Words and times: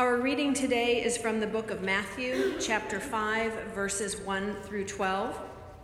Our 0.00 0.16
reading 0.16 0.54
today 0.54 1.04
is 1.04 1.18
from 1.18 1.40
the 1.40 1.46
book 1.46 1.70
of 1.70 1.82
Matthew, 1.82 2.58
chapter 2.58 2.98
5, 2.98 3.74
verses 3.74 4.16
1 4.16 4.56
through 4.62 4.86
12. 4.86 5.38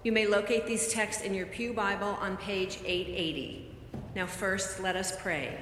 You 0.05 0.13
may 0.13 0.27
locate 0.27 0.67
these 0.67 0.89
texts 0.89 1.23
in 1.23 1.35
your 1.35 1.45
Pew 1.45 1.75
Bible 1.75 2.17
on 2.19 2.39
page 2.39 2.79
880. 2.87 3.77
Now, 4.15 4.25
first, 4.25 4.81
let 4.81 4.97
us 4.97 5.21
pray. 5.21 5.61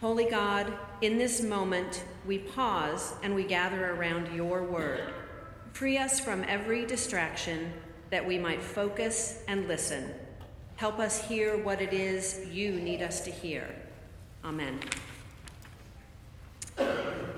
Holy 0.00 0.28
God, 0.28 0.72
in 1.02 1.18
this 1.18 1.40
moment, 1.40 2.02
we 2.26 2.38
pause 2.38 3.14
and 3.22 3.32
we 3.32 3.44
gather 3.44 3.92
around 3.92 4.34
your 4.34 4.64
word. 4.64 5.14
Free 5.72 5.98
us 5.98 6.18
from 6.18 6.42
every 6.48 6.84
distraction 6.84 7.72
that 8.10 8.26
we 8.26 8.38
might 8.38 8.60
focus 8.60 9.44
and 9.46 9.68
listen. 9.68 10.12
Help 10.74 10.98
us 10.98 11.24
hear 11.28 11.56
what 11.62 11.80
it 11.80 11.92
is 11.92 12.44
you 12.50 12.72
need 12.72 13.02
us 13.02 13.20
to 13.20 13.30
hear. 13.30 13.72
Amen. 14.44 14.80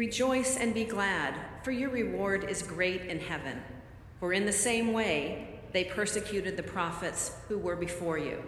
Rejoice 0.00 0.56
and 0.56 0.72
be 0.72 0.84
glad, 0.84 1.34
for 1.62 1.72
your 1.72 1.90
reward 1.90 2.44
is 2.44 2.62
great 2.62 3.02
in 3.02 3.20
heaven. 3.20 3.60
For 4.18 4.32
in 4.32 4.46
the 4.46 4.50
same 4.50 4.94
way 4.94 5.60
they 5.72 5.84
persecuted 5.84 6.56
the 6.56 6.62
prophets 6.62 7.32
who 7.48 7.58
were 7.58 7.76
before 7.76 8.16
you. 8.16 8.42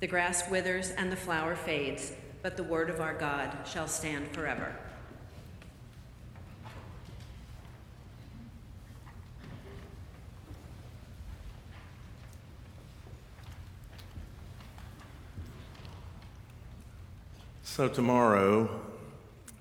The 0.00 0.08
grass 0.08 0.50
withers 0.50 0.90
and 0.90 1.12
the 1.12 1.14
flower 1.14 1.54
fades, 1.54 2.14
but 2.42 2.56
the 2.56 2.64
word 2.64 2.90
of 2.90 3.00
our 3.00 3.14
God 3.14 3.56
shall 3.64 3.86
stand 3.86 4.34
forever. 4.34 4.74
So, 17.62 17.86
tomorrow, 17.86 18.95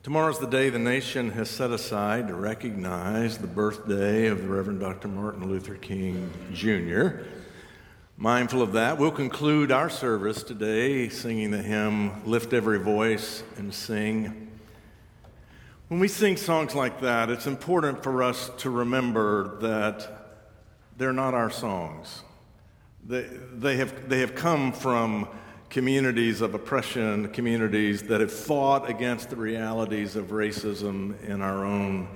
tomorrow's 0.06 0.38
the 0.38 0.46
day 0.46 0.70
the 0.70 0.78
nation 0.78 1.32
has 1.32 1.50
set 1.50 1.72
aside 1.72 2.28
to 2.28 2.36
recognize 2.36 3.40
the 3.40 3.48
birthday 3.48 4.28
of 4.28 4.44
the 4.44 4.48
Reverend 4.48 4.80
Dr. 4.80 5.08
Martin 5.08 5.50
Luther 5.50 5.74
King 5.74 6.30
Jr. 6.54 7.24
Mindful 8.16 8.62
of 8.62 8.74
that, 8.74 9.00
we'll 9.00 9.10
conclude 9.10 9.72
our 9.72 9.90
service 9.90 10.44
today 10.44 11.10
singing 11.10 11.50
the 11.50 11.58
hymn, 11.58 12.24
Lift 12.24 12.54
Every 12.54 12.78
Voice 12.78 13.42
and 13.58 13.74
Sing. 13.74 14.52
When 15.88 16.00
we 16.00 16.08
sing 16.08 16.38
songs 16.38 16.76
like 16.76 17.02
that, 17.02 17.32
it's 17.32 17.48
important 17.48 18.04
for 18.04 18.22
us 18.22 18.52
to 18.58 18.70
remember 18.70 19.58
that 19.62 20.38
they're 20.98 21.14
not 21.14 21.34
our 21.34 21.50
songs. 21.50 22.22
They, 23.08 23.24
they, 23.56 23.78
have, 23.78 24.08
they 24.08 24.20
have 24.20 24.36
come 24.36 24.72
from 24.72 25.28
communities 25.70 26.42
of 26.42 26.54
oppression, 26.54 27.30
communities 27.30 28.04
that 28.04 28.22
have 28.22 28.32
fought 28.32 28.90
against 28.90 29.30
the 29.30 29.36
realities 29.36 30.16
of 30.16 30.28
racism 30.28 31.22
in 31.24 31.42
our 31.42 31.66
own 31.66 32.08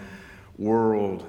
world. 0.58 1.26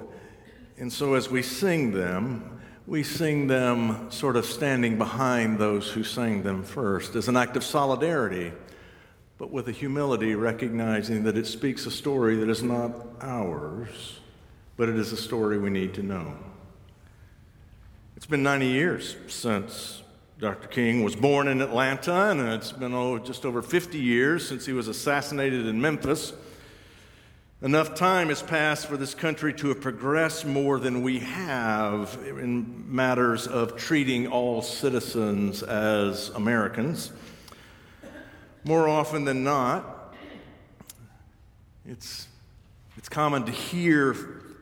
And 0.77 0.91
so 0.91 1.13
as 1.15 1.29
we 1.29 1.41
sing 1.41 1.91
them, 1.91 2.59
we 2.87 3.03
sing 3.03 3.47
them 3.47 4.09
sort 4.11 4.35
of 4.35 4.45
standing 4.45 4.97
behind 4.97 5.59
those 5.59 5.89
who 5.89 6.03
sang 6.03 6.43
them 6.43 6.63
first 6.63 7.15
as 7.15 7.27
an 7.27 7.37
act 7.37 7.55
of 7.55 7.63
solidarity, 7.63 8.51
but 9.37 9.51
with 9.51 9.67
a 9.69 9.71
humility 9.71 10.35
recognizing 10.35 11.23
that 11.23 11.37
it 11.37 11.47
speaks 11.47 11.85
a 11.85 11.91
story 11.91 12.35
that 12.37 12.49
is 12.49 12.63
not 12.63 12.91
ours, 13.21 14.19
but 14.77 14.89
it 14.89 14.95
is 14.95 15.11
a 15.11 15.17
story 15.17 15.57
we 15.57 15.69
need 15.69 15.93
to 15.93 16.03
know. 16.03 16.35
It's 18.15 18.25
been 18.25 18.43
90 18.43 18.67
years 18.67 19.15
since 19.27 20.00
Dr. 20.41 20.69
King 20.69 21.03
was 21.03 21.15
born 21.15 21.47
in 21.47 21.61
Atlanta, 21.61 22.31
and 22.31 22.41
it's 22.41 22.71
been 22.71 22.95
oh, 22.95 23.19
just 23.19 23.45
over 23.45 23.61
50 23.61 23.99
years 23.99 24.47
since 24.49 24.65
he 24.65 24.73
was 24.73 24.87
assassinated 24.87 25.67
in 25.67 25.79
Memphis. 25.79 26.33
Enough 27.61 27.93
time 27.93 28.29
has 28.29 28.41
passed 28.41 28.87
for 28.87 28.97
this 28.97 29.13
country 29.13 29.53
to 29.53 29.67
have 29.67 29.81
progressed 29.81 30.47
more 30.47 30.79
than 30.79 31.03
we 31.03 31.19
have 31.19 32.17
in 32.25 32.91
matters 32.91 33.45
of 33.45 33.77
treating 33.77 34.25
all 34.25 34.63
citizens 34.63 35.61
as 35.61 36.29
Americans. 36.29 37.11
More 38.63 38.89
often 38.89 39.25
than 39.25 39.43
not, 39.43 40.15
it's, 41.85 42.27
it's 42.97 43.09
common 43.09 43.43
to 43.43 43.51
hear 43.51 44.15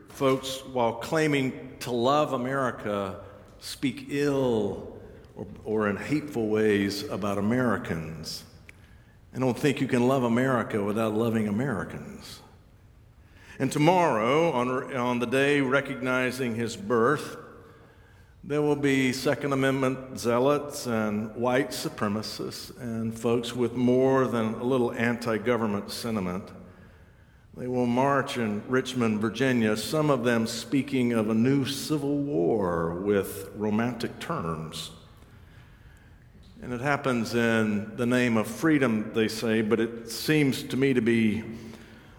folks, 0.09 0.61
while 0.73 0.95
claiming 0.95 1.77
to 1.79 1.91
love 1.91 2.33
America, 2.33 3.21
speak 3.61 4.07
ill 4.09 4.98
or, 5.39 5.47
or 5.63 5.89
in 5.89 5.95
hateful 5.95 6.47
ways 6.47 7.03
about 7.03 7.37
Americans. 7.37 8.43
I 9.33 9.39
don't 9.39 9.57
think 9.57 9.79
you 9.79 9.87
can 9.87 10.07
love 10.07 10.23
America 10.23 10.83
without 10.83 11.13
loving 11.13 11.47
Americans. 11.47 12.41
And 13.57 13.71
tomorrow, 13.71 14.51
on, 14.51 14.95
on 14.95 15.19
the 15.19 15.27
day 15.27 15.61
recognizing 15.61 16.55
his 16.55 16.75
birth, 16.75 17.37
there 18.43 18.61
will 18.61 18.75
be 18.75 19.13
Second 19.13 19.53
Amendment 19.53 20.19
zealots 20.19 20.87
and 20.87 21.33
white 21.35 21.69
supremacists 21.69 22.77
and 22.79 23.17
folks 23.17 23.53
with 23.53 23.73
more 23.73 24.27
than 24.27 24.55
a 24.55 24.63
little 24.63 24.91
anti 24.93 25.37
government 25.37 25.91
sentiment. 25.91 26.49
They 27.55 27.67
will 27.67 27.85
march 27.85 28.37
in 28.37 28.63
Richmond, 28.67 29.19
Virginia, 29.19 29.75
some 29.75 30.09
of 30.09 30.23
them 30.23 30.47
speaking 30.47 31.11
of 31.11 31.29
a 31.29 31.33
new 31.33 31.65
civil 31.65 32.17
war 32.17 32.93
with 32.93 33.49
romantic 33.55 34.19
terms. 34.19 34.91
And 36.61 36.73
it 36.73 36.81
happens 36.81 37.35
in 37.35 37.95
the 37.95 38.05
name 38.05 38.35
of 38.35 38.45
freedom, 38.45 39.11
they 39.13 39.29
say, 39.29 39.61
but 39.61 39.79
it 39.79 40.11
seems 40.11 40.61
to 40.63 40.77
me 40.77 40.93
to 40.93 41.01
be 41.01 41.41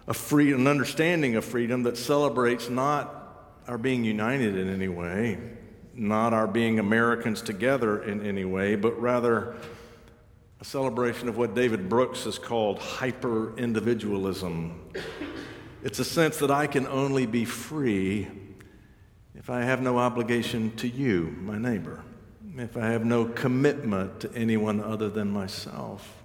a 0.07 0.15
free, 0.15 0.51
an 0.51 0.65
understanding 0.65 1.35
of 1.35 1.45
freedom 1.45 1.83
that 1.83 1.95
celebrates 1.95 2.67
not 2.67 3.59
our 3.67 3.77
being 3.77 4.03
united 4.03 4.57
in 4.57 4.67
any 4.67 4.87
way, 4.87 5.37
not 5.93 6.33
our 6.33 6.47
being 6.47 6.79
Americans 6.79 7.43
together 7.43 8.01
in 8.01 8.25
any 8.25 8.43
way, 8.43 8.75
but 8.75 8.99
rather 8.99 9.55
a 10.59 10.65
celebration 10.65 11.29
of 11.29 11.37
what 11.37 11.53
David 11.53 11.87
Brooks 11.87 12.23
has 12.23 12.39
called 12.39 12.79
hyper 12.79 13.55
individualism. 13.57 14.91
It's 15.83 15.99
a 15.99 16.05
sense 16.05 16.37
that 16.37 16.49
I 16.49 16.65
can 16.65 16.87
only 16.87 17.27
be 17.27 17.45
free 17.45 18.27
if 19.35 19.51
I 19.51 19.61
have 19.61 19.83
no 19.83 19.99
obligation 19.99 20.75
to 20.77 20.87
you, 20.87 21.35
my 21.39 21.59
neighbor 21.59 22.03
if 22.57 22.75
I 22.77 22.87
have 22.87 23.05
no 23.05 23.25
commitment 23.25 24.21
to 24.21 24.33
anyone 24.33 24.81
other 24.81 25.09
than 25.09 25.31
myself, 25.31 26.23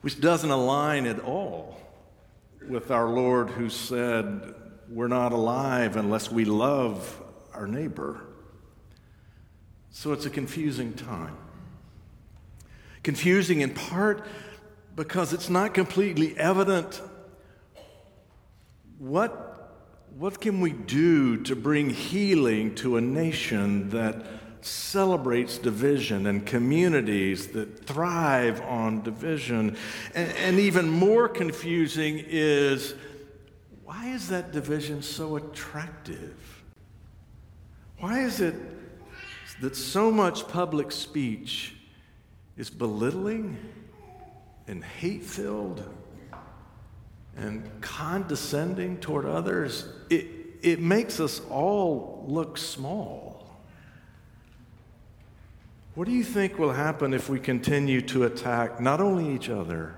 which 0.00 0.20
doesn't 0.20 0.50
align 0.50 1.06
at 1.06 1.20
all 1.20 1.80
with 2.68 2.90
our 2.90 3.08
Lord 3.08 3.50
who 3.50 3.70
said, 3.70 4.54
We're 4.88 5.08
not 5.08 5.32
alive 5.32 5.96
unless 5.96 6.30
we 6.30 6.44
love 6.44 7.20
our 7.54 7.66
neighbor. 7.66 8.20
So 9.90 10.12
it's 10.12 10.26
a 10.26 10.30
confusing 10.30 10.94
time. 10.94 11.36
Confusing 13.02 13.60
in 13.60 13.74
part 13.74 14.26
because 14.94 15.32
it's 15.32 15.48
not 15.48 15.74
completely 15.74 16.36
evident 16.36 17.00
what, 18.98 19.72
what 20.16 20.40
can 20.40 20.60
we 20.60 20.70
do 20.70 21.42
to 21.44 21.56
bring 21.56 21.90
healing 21.90 22.74
to 22.76 22.96
a 22.96 23.00
nation 23.00 23.90
that 23.90 24.24
celebrates 24.64 25.58
division 25.58 26.26
and 26.26 26.46
communities 26.46 27.48
that 27.48 27.84
thrive 27.84 28.60
on 28.62 29.02
division. 29.02 29.76
And, 30.14 30.30
and 30.32 30.58
even 30.58 30.88
more 30.88 31.28
confusing 31.28 32.22
is 32.26 32.94
why 33.84 34.08
is 34.08 34.28
that 34.28 34.52
division 34.52 35.02
so 35.02 35.36
attractive? 35.36 36.62
Why 37.98 38.20
is 38.20 38.40
it 38.40 38.54
that 39.60 39.76
so 39.76 40.10
much 40.10 40.48
public 40.48 40.90
speech 40.90 41.76
is 42.56 42.68
belittling 42.70 43.56
and 44.66 44.82
hate 44.82 45.24
filled 45.24 45.88
and 47.36 47.70
condescending 47.80 48.98
toward 48.98 49.24
others? 49.24 49.86
It, 50.10 50.26
it 50.62 50.80
makes 50.80 51.20
us 51.20 51.40
all 51.50 52.24
look 52.26 52.58
small. 52.58 53.31
What 55.94 56.08
do 56.08 56.14
you 56.14 56.24
think 56.24 56.58
will 56.58 56.72
happen 56.72 57.12
if 57.12 57.28
we 57.28 57.38
continue 57.38 58.00
to 58.02 58.24
attack 58.24 58.80
not 58.80 59.00
only 59.00 59.34
each 59.34 59.50
other, 59.50 59.96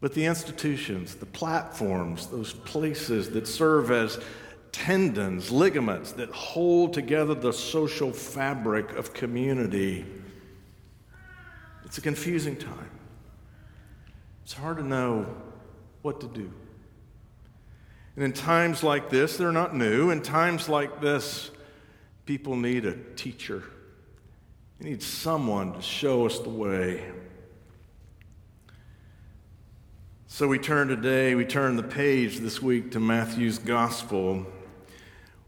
but 0.00 0.12
the 0.12 0.26
institutions, 0.26 1.14
the 1.14 1.26
platforms, 1.26 2.26
those 2.26 2.52
places 2.52 3.30
that 3.30 3.46
serve 3.46 3.90
as 3.90 4.22
tendons, 4.72 5.50
ligaments 5.50 6.12
that 6.12 6.30
hold 6.30 6.92
together 6.92 7.34
the 7.34 7.52
social 7.52 8.12
fabric 8.12 8.92
of 8.92 9.14
community? 9.14 10.04
It's 11.86 11.96
a 11.96 12.02
confusing 12.02 12.56
time. 12.56 12.90
It's 14.44 14.52
hard 14.52 14.76
to 14.76 14.84
know 14.84 15.34
what 16.02 16.20
to 16.20 16.28
do. 16.28 16.52
And 18.16 18.24
in 18.24 18.32
times 18.34 18.82
like 18.82 19.08
this, 19.08 19.38
they're 19.38 19.50
not 19.50 19.74
new. 19.74 20.10
In 20.10 20.20
times 20.20 20.68
like 20.68 21.00
this, 21.00 21.50
people 22.26 22.54
need 22.54 22.84
a 22.84 22.96
teacher. 23.14 23.64
They 24.80 24.88
need 24.88 25.02
someone 25.02 25.74
to 25.74 25.82
show 25.82 26.24
us 26.24 26.38
the 26.38 26.48
way. 26.48 27.04
So 30.26 30.48
we 30.48 30.58
turn 30.58 30.88
today, 30.88 31.34
we 31.34 31.44
turn 31.44 31.76
the 31.76 31.82
page 31.82 32.38
this 32.38 32.62
week 32.62 32.92
to 32.92 33.00
Matthew's 33.00 33.58
Gospel. 33.58 34.46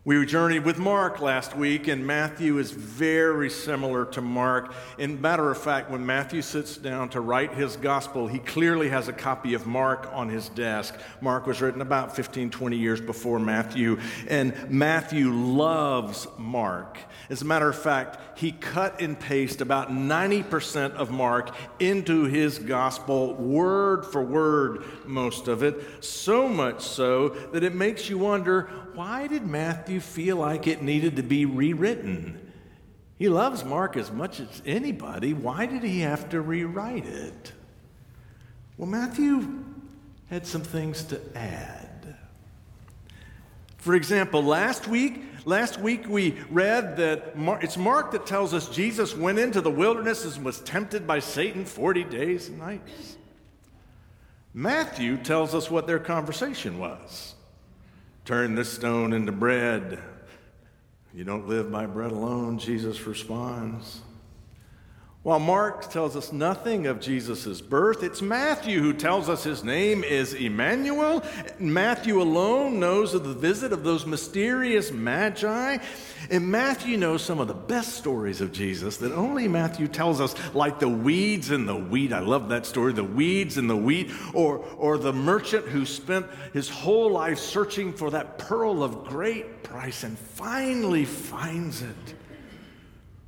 We 0.05 0.27
journeyed 0.27 0.65
with 0.65 0.79
Mark 0.79 1.21
last 1.21 1.57
week, 1.57 1.87
and 1.87 2.05
Matthew 2.05 2.59
is 2.59 2.73
very 2.73 3.49
similar 3.49 4.05
to 4.07 4.21
Mark. 4.21 4.75
In 4.99 5.21
matter 5.21 5.49
of 5.49 5.59
fact, 5.59 5.93
when 5.93 6.05
Matthew 6.05 6.43
sits 6.43 6.77
down 6.77 7.09
to 7.11 7.21
write 7.21 7.55
his 7.55 7.77
gospel, 7.77 8.27
he 8.27 8.41
clearly 8.41 8.89
has 8.89 9.07
a 9.07 9.13
copy 9.13 9.55
of 9.55 9.65
Mark 9.65 10.11
on 10.13 10.29
his 10.29 10.49
desk. 10.49 10.97
Mark 11.21 11.47
was 11.47 11.63
written 11.63 11.81
about 11.81 12.17
15, 12.17 12.51
20 12.51 12.77
years 12.77 13.01
before 13.01 13.39
Matthew, 13.39 14.01
and 14.27 14.69
Matthew 14.69 15.31
loves 15.31 16.27
Mark. 16.37 16.99
As 17.31 17.43
a 17.43 17.45
matter 17.45 17.69
of 17.69 17.79
fact, 17.79 18.19
he 18.37 18.51
cut 18.51 19.01
and 19.01 19.17
pasted 19.17 19.61
about 19.61 19.91
90% 19.93 20.95
of 20.95 21.13
Mark 21.13 21.55
into 21.79 22.25
his 22.25 22.59
gospel, 22.59 23.35
word 23.35 24.05
for 24.05 24.21
word, 24.21 24.83
most 25.07 25.47
of 25.47 25.63
it, 25.63 26.03
so 26.03 26.49
much 26.49 26.83
so 26.83 27.29
that 27.53 27.63
it 27.63 27.77
makes 27.77 28.11
you 28.11 28.19
wonder 28.19 28.69
why 28.95 29.27
did 29.27 29.47
Matthew 29.47 30.01
feel 30.01 30.37
like 30.37 30.67
it 30.67 30.83
needed 30.83 31.17
to 31.17 31.23
be 31.23 31.45
rewritten? 31.45 32.53
He 33.19 33.29
loves 33.29 33.65
Mark 33.65 33.97
as 33.97 34.11
much 34.11 34.41
as 34.41 34.63
anybody. 34.67 35.33
Why 35.33 35.67
did 35.67 35.83
he 35.83 36.01
have 36.01 36.29
to 36.31 36.41
rewrite 36.41 37.07
it? 37.07 37.53
Well, 38.77 38.89
Matthew 38.89 39.65
had 40.29 40.47
some 40.47 40.63
things 40.63 41.05
to 41.05 41.21
add. 41.37 42.17
For 43.77 43.95
example, 43.95 44.43
last 44.43 44.89
week, 44.89 45.23
last 45.45 45.79
week 45.79 46.09
we 46.09 46.37
read 46.51 46.97
that 46.99 47.35
it's 47.61 47.77
Mark 47.77 48.13
that 48.13 48.27
tells 48.27 48.55
us 48.55 48.69
Jesus 48.69 49.17
went 49.17 49.39
into 49.39 49.61
the 49.61 49.71
wilderness 49.71 50.25
and 50.25 50.45
was 50.45 50.61
tempted 50.61 51.07
by 51.07 51.19
Satan 51.19 51.65
40 51.65 52.05
days 52.05 52.49
and 52.49 52.59
nights. 52.59 53.17
Matthew 54.55 55.17
tells 55.17 55.55
us 55.55 55.71
what 55.71 55.87
their 55.87 55.99
conversation 55.99 56.79
was. 56.79 57.32
Turn 58.25 58.55
this 58.55 58.73
stone 58.73 59.13
into 59.13 59.33
bread. 59.33 59.99
You 61.13 61.25
don't 61.25 61.49
live 61.49 61.73
by 61.73 61.87
bread 61.87 62.13
alone, 62.13 62.59
Jesus 62.59 63.05
responds. 63.05 64.01
While 65.23 65.39
Mark 65.39 65.89
tells 65.89 66.17
us 66.17 66.33
nothing 66.33 66.89
of 66.89 66.99
Jesus' 66.99 67.61
birth, 67.61 68.03
it's 68.03 68.21
Matthew 68.21 68.81
who 68.81 68.93
tells 68.93 69.29
us 69.29 69.45
his 69.45 69.63
name 69.63 70.03
is 70.03 70.35
Emmanuel. 70.35 71.23
Matthew 71.61 72.21
alone 72.21 72.81
knows 72.81 73.15
of 73.15 73.23
the 73.23 73.33
visit 73.33 73.73
of 73.73 73.85
those 73.85 74.05
mysterious 74.05 74.91
magi. 74.91 75.79
And 76.29 76.51
Matthew 76.51 76.97
knows 76.97 77.23
some 77.23 77.39
of 77.39 77.47
the 77.47 77.55
best 77.55 77.95
stories 77.95 78.41
of 78.41 78.51
Jesus 78.51 78.97
that 78.97 79.13
only 79.13 79.47
Matthew 79.47 79.87
tells 79.87 80.21
us, 80.21 80.35
like 80.57 80.81
the 80.81 80.89
weeds 80.89 81.53
and 81.53 81.69
the 81.69 81.77
wheat. 81.77 82.13
I 82.13 82.19
love 82.19 82.49
that 82.49 82.67
story, 82.67 82.93
the 82.93 83.05
weeds 83.05 83.59
and 83.59 83.71
the 83.71 83.77
wheat, 83.77 84.11
or, 84.35 84.59
or 84.77 84.99
the 84.99 85.13
merchant 85.13 85.67
who 85.67 85.87
spent 85.87 86.27
his 86.53 86.69
whole 86.69 87.13
life 87.13 87.39
searching 87.39 87.93
for 87.93 88.11
that 88.11 88.39
pearl 88.39 88.83
of 88.83 89.05
great 89.05 89.63
price 89.63 90.03
and 90.03 90.19
finally 90.19 91.05
finds 91.05 91.83
it. 91.83 92.15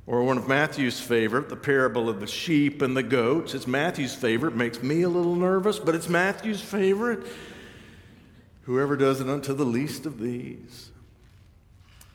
Or 0.07 0.23
one 0.23 0.37
of 0.37 0.47
Matthew's 0.47 0.99
favorite, 0.99 1.49
the 1.49 1.55
parable 1.55 2.09
of 2.09 2.19
the 2.19 2.27
sheep 2.27 2.81
and 2.83 2.95
the 2.95 3.03
goats. 3.03 3.55
It's 3.55 3.65
Matthew's 3.65 4.13
favorite, 4.13 4.55
makes 4.55 4.83
me 4.83 5.01
a 5.01 5.09
little 5.09 5.35
nervous, 5.35 5.79
but 5.79 5.95
it's 5.95 6.09
Matthew's 6.09 6.61
favorite. 6.61 7.25
Whoever 8.63 8.95
does 8.97 9.19
it 9.19 9.29
unto 9.29 9.53
the 9.53 9.65
least 9.65 10.05
of 10.05 10.19
these. 10.19 10.91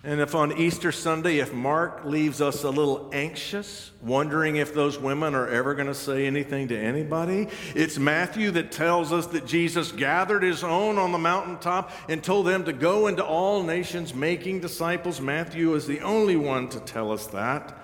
And 0.03 0.21
if 0.21 0.35
on 0.35 0.57
Easter 0.57 0.93
Sunday, 0.93 1.41
if 1.41 1.53
Mark 1.53 2.07
leaves 2.07 2.41
us 2.41 2.65
a 2.65 2.71
little 2.71 3.11
anxious, 3.13 3.91
wondering 4.01 4.57
if 4.57 4.73
those 4.73 4.99
women 4.99 5.35
are 5.35 5.47
ever 5.49 5.75
going 5.75 5.89
to 5.89 5.95
say 5.95 6.27
anything 6.27 6.69
to 6.69 6.79
anybody, 6.79 7.49
it's 7.75 7.99
Matthew 7.99 8.51
that 8.53 8.73
tells 8.73 9.13
us 9.13 9.27
that 9.27 9.47
Jesus 9.47 9.93
gathered 9.93 10.43
his 10.43 10.65
own 10.65 10.97
on 10.97 11.13
the 11.13 11.19
mountaintop 11.19 11.93
and 12.09 12.25
told 12.25 12.47
them 12.47 12.65
to 12.65 12.73
go 12.73 13.09
into 13.09 13.23
all 13.23 13.63
nations 13.63 14.15
making 14.15 14.61
disciples. 14.61 15.21
Matthew 15.21 15.75
is 15.75 15.87
the 15.87 16.01
only 16.01 16.37
one 16.37 16.71
to 16.71 16.81
tell 16.81 17.13
us 17.13 17.27
that. 17.27 17.80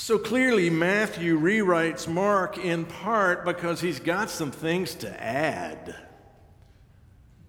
So 0.00 0.16
clearly, 0.16 0.70
Matthew 0.70 1.36
rewrites 1.36 2.06
Mark 2.06 2.56
in 2.56 2.84
part 2.84 3.44
because 3.44 3.80
he's 3.80 3.98
got 3.98 4.30
some 4.30 4.52
things 4.52 4.94
to 4.94 5.22
add. 5.22 5.96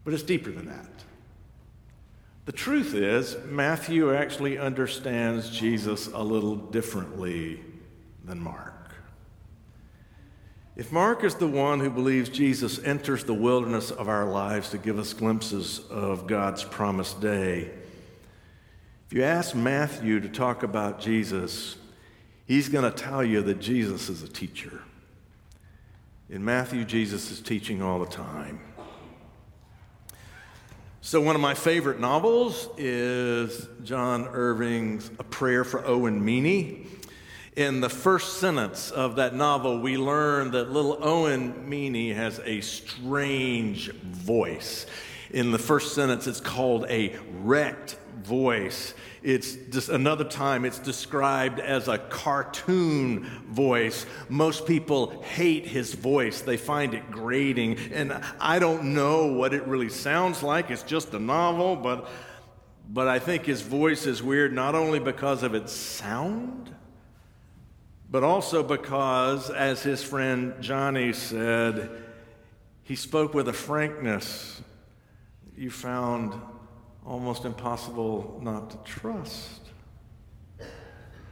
But 0.04 0.16
it's 0.16 0.24
deeper 0.24 0.50
than 0.50 0.66
that. 0.66 0.90
The 2.46 2.52
truth 2.52 2.96
is, 2.96 3.38
Matthew 3.46 4.16
actually 4.16 4.58
understands 4.58 5.52
Jesus 5.52 6.08
a 6.08 6.24
little 6.24 6.56
differently 6.56 7.64
than 8.26 8.40
Mark. 8.40 8.94
If 10.76 10.92
Mark 10.92 11.24
is 11.24 11.36
the 11.36 11.48
one 11.48 11.80
who 11.80 11.92
believes 11.92 12.30
Jesus 12.30 12.84
enters 12.84 13.26
the 13.26 13.34
wilderness 13.36 13.92
of 13.92 14.10
our 14.10 14.26
lives 14.26 14.72
to 14.72 14.80
give 14.80 14.98
us 14.98 15.14
glimpses 15.14 15.82
of 15.92 16.26
God's 16.26 16.64
promised 16.64 17.22
day, 17.22 17.70
if 19.06 19.14
you 19.14 19.22
ask 19.22 19.56
Matthew 19.56 20.20
to 20.20 20.30
talk 20.30 20.64
about 20.64 21.00
Jesus, 21.00 21.76
he's 22.50 22.68
going 22.68 22.84
to 22.84 22.92
tell 22.92 23.24
you 23.24 23.42
that 23.44 23.60
Jesus 23.60 24.10
is 24.10 24.24
a 24.24 24.28
teacher. 24.28 24.82
In 26.30 26.44
Matthew, 26.44 26.84
Jesus 26.84 27.32
is 27.32 27.40
teaching 27.40 27.82
all 27.82 28.00
the 28.00 28.08
time. 28.08 28.60
So, 31.02 31.22
one 31.22 31.36
of 31.36 31.42
my 31.42 31.54
favorite 31.54 32.00
novels 32.00 32.68
is 32.78 33.68
John 33.84 34.28
Irving's 34.28 35.10
A 35.20 35.24
Prayer 35.24 35.64
for 35.64 35.86
Owen 35.86 36.26
Meany. 36.26 36.88
In 37.56 37.82
the 37.82 37.90
first 37.90 38.40
sentence 38.40 38.90
of 38.90 39.16
that 39.18 39.36
novel, 39.36 39.80
we 39.80 39.98
learn 39.98 40.52
that 40.52 40.72
little 40.72 40.98
Owen 41.02 41.70
Meany 41.70 42.14
has 42.14 42.40
a 42.44 42.62
strange 42.62 43.92
voice. 43.94 44.88
In 45.32 45.52
the 45.52 45.60
first 45.60 45.94
sentence, 45.94 46.26
it's 46.26 46.42
called 46.42 46.86
a 46.90 47.16
wrecked 47.42 47.98
voice. 48.24 48.94
It's 49.22 49.56
just 49.56 49.90
another 49.90 50.24
time 50.24 50.66
it's 50.66 50.80
described 50.80 51.60
as 51.60 51.88
a 51.88 51.98
cartoon 51.98 53.26
voice. 53.48 54.06
Most 54.30 54.66
people 54.66 55.22
hate 55.24 55.66
his 55.68 55.94
voice. 55.94 56.42
They 56.42 56.58
find 56.58 56.94
it 56.94 57.12
grating. 57.12 57.78
And 57.92 58.14
I 58.40 58.60
don't 58.60 58.94
know 58.94 59.28
what 59.28 59.54
it 59.54 59.66
really 59.68 59.90
sounds 59.90 60.42
like. 60.44 60.72
It's 60.72 60.84
just 60.84 61.14
a 61.14 61.20
novel, 61.20 61.76
but 61.76 62.10
but 62.92 63.08
I 63.08 63.20
think 63.20 63.46
his 63.46 63.62
voice 63.62 64.08
is 64.08 64.24
weird 64.24 64.52
not 64.52 64.74
only 64.74 64.98
because 64.98 65.44
of 65.44 65.54
its 65.54 65.72
sound, 65.72 66.74
but 68.10 68.24
also 68.24 68.64
because, 68.64 69.52
as 69.52 69.84
his 69.84 70.02
friend 70.02 70.56
Johnny 70.60 71.14
said, 71.14 71.92
he 72.82 72.96
spoke 72.96 73.36
with 73.36 73.48
a 73.48 73.54
frankness 73.54 74.64
you 75.56 75.70
found 75.70 76.34
almost 77.10 77.44
impossible 77.44 78.40
not 78.44 78.70
to 78.70 78.78
trust. 78.86 79.62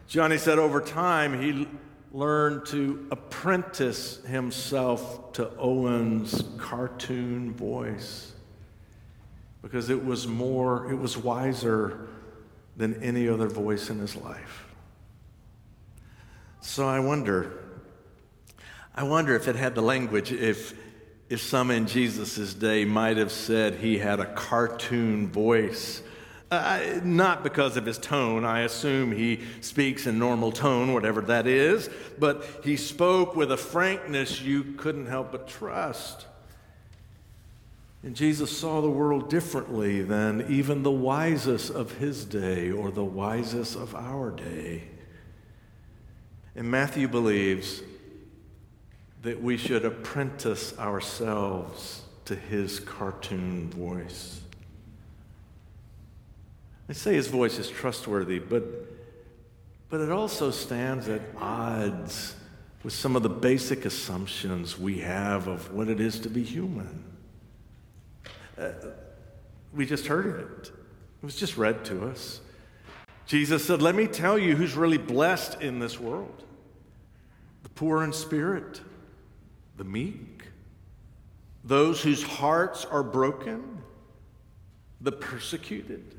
Johnny 0.07 0.39
said 0.39 0.57
over 0.57 0.81
time 0.81 1.39
he 1.39 1.67
learned 2.11 2.65
to 2.65 3.07
apprentice 3.11 4.23
himself 4.25 5.33
to 5.33 5.55
Owen's 5.57 6.43
cartoon 6.57 7.53
voice 7.53 8.33
because 9.61 9.91
it 9.91 10.03
was 10.03 10.27
more, 10.27 10.91
it 10.91 10.95
was 10.95 11.15
wiser 11.15 12.07
than 12.75 13.01
any 13.03 13.29
other 13.29 13.47
voice 13.47 13.91
in 13.91 13.99
his 13.99 14.15
life. 14.15 14.65
So 16.61 16.87
I 16.87 16.99
wonder, 16.99 17.51
I 18.95 19.03
wonder 19.03 19.35
if 19.35 19.47
it 19.47 19.55
had 19.55 19.75
the 19.75 19.81
language, 19.81 20.31
if 20.31 20.73
if 21.29 21.41
some 21.41 21.71
in 21.71 21.87
Jesus' 21.87 22.53
day 22.53 22.85
might 22.85 23.17
have 23.17 23.31
said 23.31 23.75
he 23.75 23.97
had 23.97 24.19
a 24.19 24.33
cartoon 24.33 25.27
voice. 25.27 26.01
Uh, 26.49 27.01
not 27.03 27.43
because 27.43 27.75
of 27.75 27.85
his 27.85 27.97
tone. 27.97 28.45
I 28.45 28.61
assume 28.61 29.11
he 29.11 29.41
speaks 29.59 30.07
in 30.07 30.17
normal 30.17 30.53
tone, 30.53 30.93
whatever 30.93 31.19
that 31.21 31.45
is, 31.45 31.89
but 32.17 32.45
he 32.63 32.77
spoke 32.77 33.35
with 33.35 33.51
a 33.51 33.57
frankness 33.57 34.41
you 34.41 34.63
couldn't 34.77 35.07
help 35.07 35.33
but 35.33 35.49
trust. 35.49 36.25
And 38.03 38.15
Jesus 38.15 38.57
saw 38.57 38.79
the 38.79 38.89
world 38.89 39.29
differently 39.29 40.01
than 40.01 40.45
even 40.49 40.83
the 40.83 40.91
wisest 40.91 41.71
of 41.71 41.97
his 41.97 42.23
day 42.23 42.71
or 42.71 42.91
the 42.91 43.03
wisest 43.03 43.75
of 43.75 43.93
our 43.93 44.31
day. 44.31 44.83
And 46.55 46.71
Matthew 46.71 47.09
believes 47.09 47.81
that 49.27 49.43
we 49.43 49.57
should 49.57 49.83
apprentice 49.83 50.73
ourselves 50.79 52.03
to 52.23 52.33
his 52.33 52.79
cartoon 52.79 53.69
voice. 53.69 54.39
I 56.87 56.93
say 56.93 57.15
his 57.15 57.27
voice 57.27 57.59
is 57.59 57.69
trustworthy, 57.69 58.39
but, 58.39 58.63
but 59.89 59.99
it 59.99 60.13
also 60.13 60.49
stands 60.49 61.09
at 61.09 61.19
odds 61.41 62.37
with 62.85 62.93
some 62.93 63.17
of 63.17 63.23
the 63.23 63.29
basic 63.29 63.83
assumptions 63.83 64.79
we 64.79 64.99
have 64.99 65.49
of 65.49 65.73
what 65.73 65.89
it 65.89 65.99
is 65.99 66.21
to 66.21 66.29
be 66.29 66.41
human. 66.41 67.03
Uh, 68.57 68.69
we 69.73 69.85
just 69.85 70.07
heard 70.07 70.25
it, 70.39 70.67
it 70.69 71.25
was 71.25 71.35
just 71.35 71.57
read 71.57 71.83
to 71.83 72.07
us. 72.07 72.39
Jesus 73.25 73.65
said, 73.65 73.81
Let 73.81 73.93
me 73.93 74.07
tell 74.07 74.39
you 74.39 74.55
who's 74.55 74.77
really 74.77 74.97
blessed 74.97 75.61
in 75.61 75.79
this 75.79 75.99
world 75.99 76.45
the 77.63 77.69
poor 77.71 78.05
in 78.05 78.13
spirit, 78.13 78.79
the 79.77 79.83
meek, 79.83 80.43
those 81.63 82.01
whose 82.01 82.23
hearts 82.23 82.85
are 82.85 83.03
broken, 83.03 83.81
the 85.01 85.11
persecuted. 85.11 86.15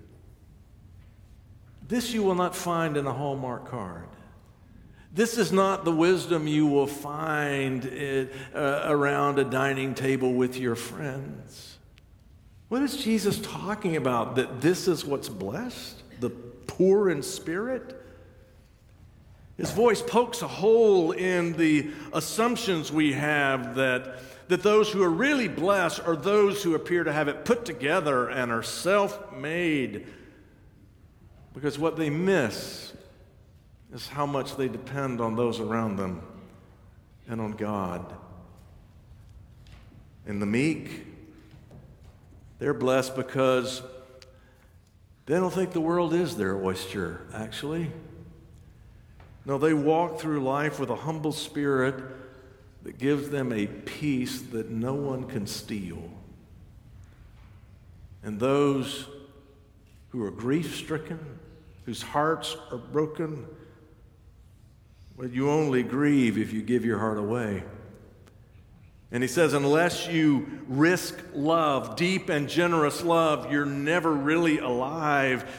This 1.86 2.12
you 2.12 2.22
will 2.22 2.34
not 2.34 2.54
find 2.54 2.96
in 2.96 3.06
a 3.06 3.12
Hallmark 3.12 3.68
card. 3.68 4.08
This 5.12 5.38
is 5.38 5.50
not 5.50 5.84
the 5.84 5.92
wisdom 5.92 6.46
you 6.46 6.66
will 6.66 6.86
find 6.86 7.84
it, 7.86 8.32
uh, 8.54 8.82
around 8.84 9.38
a 9.38 9.44
dining 9.44 9.94
table 9.94 10.34
with 10.34 10.58
your 10.58 10.76
friends. 10.76 11.78
What 12.68 12.82
is 12.82 12.98
Jesus 12.98 13.38
talking 13.38 13.96
about? 13.96 14.36
That 14.36 14.60
this 14.60 14.86
is 14.86 15.04
what's 15.04 15.30
blessed? 15.30 16.02
The 16.20 16.30
poor 16.30 17.08
in 17.08 17.22
spirit? 17.22 17.98
His 19.58 19.72
voice 19.72 20.00
pokes 20.00 20.40
a 20.40 20.48
hole 20.48 21.10
in 21.10 21.52
the 21.54 21.90
assumptions 22.12 22.92
we 22.92 23.12
have 23.14 23.74
that, 23.74 24.20
that 24.46 24.62
those 24.62 24.88
who 24.88 25.02
are 25.02 25.10
really 25.10 25.48
blessed 25.48 26.00
are 26.06 26.14
those 26.14 26.62
who 26.62 26.76
appear 26.76 27.02
to 27.02 27.12
have 27.12 27.26
it 27.26 27.44
put 27.44 27.64
together 27.64 28.28
and 28.28 28.52
are 28.52 28.62
self 28.62 29.32
made. 29.32 30.06
Because 31.54 31.76
what 31.76 31.96
they 31.96 32.08
miss 32.08 32.92
is 33.92 34.06
how 34.06 34.26
much 34.26 34.56
they 34.56 34.68
depend 34.68 35.20
on 35.20 35.34
those 35.34 35.58
around 35.58 35.96
them 35.96 36.22
and 37.28 37.40
on 37.40 37.50
God. 37.50 38.14
And 40.24 40.40
the 40.40 40.46
meek, 40.46 41.04
they're 42.60 42.74
blessed 42.74 43.16
because 43.16 43.82
they 45.26 45.34
don't 45.34 45.52
think 45.52 45.72
the 45.72 45.80
world 45.80 46.14
is 46.14 46.36
their 46.36 46.56
oyster, 46.56 47.26
actually. 47.34 47.90
No, 49.48 49.56
they 49.56 49.72
walk 49.72 50.20
through 50.20 50.40
life 50.44 50.78
with 50.78 50.90
a 50.90 50.94
humble 50.94 51.32
spirit 51.32 51.94
that 52.82 52.98
gives 52.98 53.30
them 53.30 53.50
a 53.50 53.66
peace 53.66 54.42
that 54.42 54.68
no 54.68 54.92
one 54.92 55.24
can 55.24 55.46
steal. 55.46 56.10
And 58.22 58.38
those 58.38 59.06
who 60.10 60.22
are 60.22 60.30
grief 60.30 60.76
stricken, 60.76 61.18
whose 61.86 62.02
hearts 62.02 62.58
are 62.70 62.76
broken, 62.76 63.46
well, 65.16 65.28
you 65.28 65.50
only 65.50 65.82
grieve 65.82 66.36
if 66.36 66.52
you 66.52 66.60
give 66.60 66.84
your 66.84 66.98
heart 66.98 67.16
away. 67.16 67.64
And 69.10 69.22
he 69.22 69.28
says, 69.28 69.54
unless 69.54 70.06
you 70.06 70.60
risk 70.68 71.18
love, 71.32 71.96
deep 71.96 72.28
and 72.28 72.50
generous 72.50 73.02
love, 73.02 73.50
you're 73.50 73.64
never 73.64 74.12
really 74.12 74.58
alive. 74.58 75.50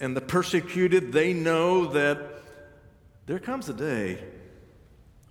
And 0.00 0.14
the 0.14 0.20
persecuted, 0.20 1.14
they 1.14 1.32
know 1.32 1.86
that 1.86 2.35
there 3.26 3.38
comes 3.38 3.68
a 3.68 3.74
day 3.74 4.22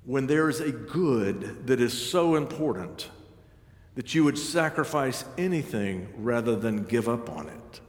when 0.03 0.27
there 0.27 0.49
is 0.49 0.59
a 0.59 0.71
good 0.71 1.67
that 1.67 1.81
is 1.81 1.93
so 1.93 2.35
important 2.35 3.09
that 3.95 4.13
you 4.13 4.23
would 4.23 4.37
sacrifice 4.37 5.23
anything 5.37 6.13
rather 6.17 6.55
than 6.55 6.83
give 6.83 7.07
up 7.07 7.29
on 7.29 7.47
it. 7.47 7.79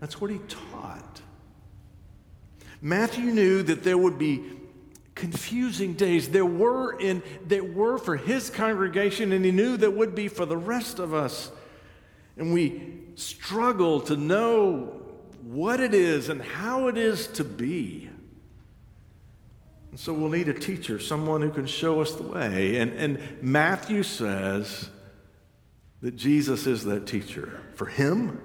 That's 0.00 0.20
what 0.20 0.30
he 0.30 0.38
taught. 0.48 1.20
Matthew 2.80 3.26
knew 3.26 3.62
that 3.62 3.84
there 3.84 3.96
would 3.96 4.18
be 4.18 4.42
confusing 5.14 5.92
days. 5.92 6.30
There 6.30 6.46
were 6.46 6.98
in 6.98 7.22
there 7.46 7.62
were 7.62 7.98
for 7.98 8.16
his 8.16 8.50
congregation, 8.50 9.32
and 9.32 9.44
he 9.44 9.52
knew 9.52 9.76
there 9.76 9.90
would 9.90 10.14
be 10.14 10.26
for 10.26 10.46
the 10.46 10.56
rest 10.56 10.98
of 10.98 11.14
us. 11.14 11.52
And 12.36 12.52
we 12.52 12.98
struggle 13.14 14.00
to 14.00 14.16
know 14.16 15.00
what 15.42 15.78
it 15.78 15.94
is 15.94 16.28
and 16.30 16.42
how 16.42 16.88
it 16.88 16.96
is 16.96 17.26
to 17.28 17.44
be. 17.44 18.08
And 19.92 20.00
so 20.00 20.14
we'll 20.14 20.30
need 20.30 20.48
a 20.48 20.54
teacher, 20.54 20.98
someone 20.98 21.42
who 21.42 21.50
can 21.50 21.66
show 21.66 22.00
us 22.00 22.14
the 22.14 22.22
way. 22.22 22.78
And, 22.78 22.94
and 22.94 23.20
Matthew 23.42 24.02
says 24.02 24.88
that 26.00 26.16
Jesus 26.16 26.66
is 26.66 26.84
that 26.84 27.06
teacher 27.06 27.60
for 27.74 27.84
him, 27.84 28.40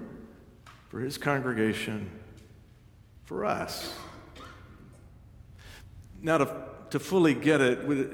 for 0.90 1.00
his 1.00 1.16
congregation, 1.16 2.10
for 3.24 3.46
us. 3.46 3.94
Now, 6.20 6.36
to, 6.36 6.54
to 6.90 6.98
fully 6.98 7.32
get 7.32 7.62
it, 7.62 7.82
we, 7.86 8.06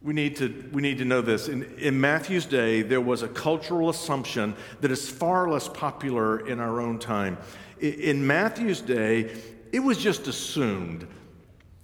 we, 0.00 0.14
need 0.14 0.36
to, 0.36 0.70
we 0.72 0.80
need 0.80 0.96
to 0.96 1.04
know 1.04 1.20
this. 1.20 1.46
In, 1.46 1.64
in 1.74 2.00
Matthew's 2.00 2.46
day, 2.46 2.80
there 2.80 3.02
was 3.02 3.22
a 3.22 3.28
cultural 3.28 3.90
assumption 3.90 4.56
that 4.80 4.90
is 4.90 5.10
far 5.10 5.46
less 5.46 5.68
popular 5.68 6.48
in 6.48 6.58
our 6.58 6.80
own 6.80 6.98
time. 6.98 7.36
In, 7.80 7.92
in 7.92 8.26
Matthew's 8.26 8.80
day, 8.80 9.30
it 9.72 9.80
was 9.80 9.98
just 9.98 10.26
assumed 10.26 11.06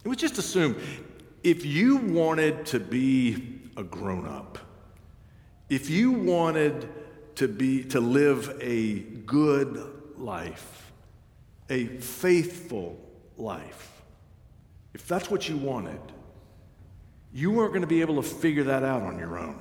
it 0.06 0.08
was 0.08 0.18
just 0.18 0.38
assumed 0.38 0.76
if 1.42 1.66
you 1.66 1.96
wanted 1.96 2.64
to 2.66 2.78
be 2.78 3.58
a 3.76 3.82
grown 3.82 4.24
up, 4.24 4.56
if 5.68 5.90
you 5.90 6.12
wanted 6.12 6.88
to 7.34 7.48
be 7.48 7.82
to 7.86 7.98
live 7.98 8.56
a 8.60 9.00
good 9.00 9.84
life, 10.16 10.92
a 11.70 11.86
faithful 11.86 12.96
life, 13.36 14.00
if 14.94 15.08
that's 15.08 15.28
what 15.28 15.48
you 15.48 15.56
wanted, 15.56 15.98
you 17.32 17.50
weren't 17.50 17.72
going 17.72 17.80
to 17.80 17.88
be 17.88 18.00
able 18.00 18.22
to 18.22 18.28
figure 18.28 18.62
that 18.62 18.84
out 18.84 19.02
on 19.02 19.18
your 19.18 19.36
own. 19.36 19.58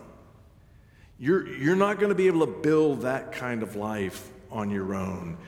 You're, 1.18 1.48
you're 1.48 1.75
not 1.75 1.98
going 1.98 2.10
to 2.10 2.16
be 2.16 2.28
able 2.28 2.46
to 2.46 2.54
build 2.62 3.02
that 3.02 3.32
kind 3.32 3.64
of 3.64 3.75
life 3.75 4.30
on 4.52 4.70
your 4.70 4.94
own. 4.94 5.40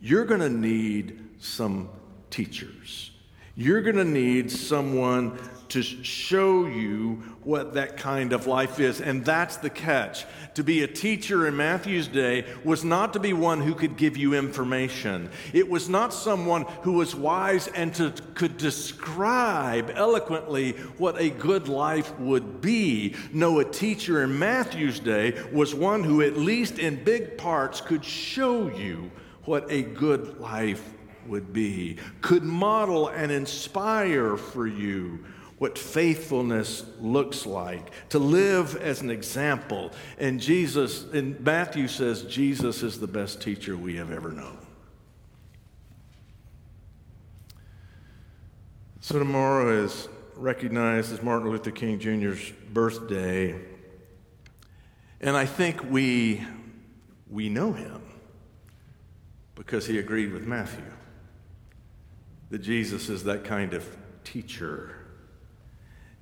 You're 0.00 0.24
going 0.24 0.40
to 0.40 0.48
need 0.48 1.28
some 1.40 1.90
teachers. 2.30 3.10
You're 3.60 3.82
going 3.82 3.96
to 3.96 4.06
need 4.06 4.50
someone 4.50 5.38
to 5.68 5.82
show 5.82 6.64
you 6.64 7.16
what 7.42 7.74
that 7.74 7.98
kind 7.98 8.32
of 8.32 8.46
life 8.46 8.80
is. 8.80 9.02
And 9.02 9.22
that's 9.22 9.58
the 9.58 9.68
catch. 9.68 10.24
To 10.54 10.64
be 10.64 10.82
a 10.82 10.86
teacher 10.86 11.46
in 11.46 11.58
Matthew's 11.58 12.08
day 12.08 12.46
was 12.64 12.84
not 12.84 13.12
to 13.12 13.20
be 13.20 13.34
one 13.34 13.60
who 13.60 13.74
could 13.74 13.98
give 13.98 14.16
you 14.16 14.32
information. 14.32 15.28
It 15.52 15.68
was 15.68 15.90
not 15.90 16.14
someone 16.14 16.62
who 16.80 16.94
was 16.94 17.14
wise 17.14 17.68
and 17.68 17.94
to, 17.96 18.14
could 18.34 18.56
describe 18.56 19.92
eloquently 19.94 20.72
what 20.96 21.20
a 21.20 21.28
good 21.28 21.68
life 21.68 22.18
would 22.18 22.62
be. 22.62 23.14
No, 23.30 23.58
a 23.58 23.64
teacher 23.66 24.24
in 24.24 24.38
Matthew's 24.38 25.00
day 25.00 25.38
was 25.52 25.74
one 25.74 26.02
who, 26.02 26.22
at 26.22 26.38
least 26.38 26.78
in 26.78 27.04
big 27.04 27.36
parts, 27.36 27.82
could 27.82 28.06
show 28.06 28.74
you 28.74 29.10
what 29.44 29.70
a 29.70 29.82
good 29.82 30.40
life 30.40 30.94
would 31.26 31.52
be, 31.52 31.96
could 32.20 32.42
model 32.42 33.08
and 33.08 33.30
inspire 33.30 34.36
for 34.36 34.66
you 34.66 35.24
what 35.60 35.76
faithfulness 35.76 36.84
looks 37.00 37.44
like, 37.44 37.90
to 38.08 38.18
live 38.18 38.76
as 38.76 39.02
an 39.02 39.10
example. 39.10 39.92
And 40.18 40.40
Jesus, 40.40 41.04
and 41.12 41.38
Matthew 41.40 41.86
says, 41.86 42.22
Jesus 42.22 42.82
is 42.82 42.98
the 42.98 43.06
best 43.06 43.42
teacher 43.42 43.76
we 43.76 43.96
have 43.96 44.10
ever 44.10 44.32
known. 44.32 44.56
So 49.02 49.18
tomorrow 49.18 49.84
is 49.84 50.08
recognized 50.34 51.12
as 51.12 51.22
Martin 51.22 51.50
Luther 51.50 51.70
King 51.70 51.98
Jr.'s 51.98 52.52
birthday. 52.72 53.60
And 55.20 55.36
I 55.36 55.44
think 55.44 55.84
we, 55.90 56.42
we 57.28 57.50
know 57.50 57.74
him 57.74 58.00
because 59.54 59.86
he 59.86 59.98
agreed 59.98 60.32
with 60.32 60.46
Matthew 60.46 60.84
that 62.50 62.58
Jesus 62.58 63.08
is 63.08 63.24
that 63.24 63.44
kind 63.44 63.74
of 63.74 63.86
teacher. 64.24 64.96